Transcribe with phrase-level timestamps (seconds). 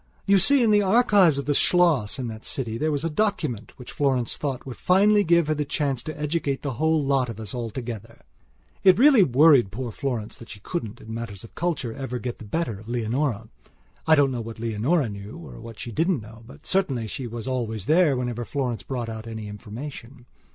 [0.25, 3.77] You see, in the archives of the Schloss in that city there was a document
[3.77, 7.39] which Florence thought would finally give her the chance to educate the whole lot of
[7.39, 8.23] us together.
[8.83, 12.45] It really worried poor Florence that she couldn't, in matters of culture, ever get the
[12.45, 13.49] better of Leonora.
[14.07, 17.47] I don't know what Leonora knew or what she didn't know, but certainly she was
[17.47, 20.25] always there whenever Florence brought out any information.